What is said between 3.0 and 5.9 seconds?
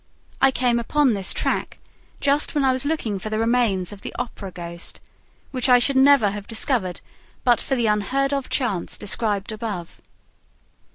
for the remains of the Opera ghost, which I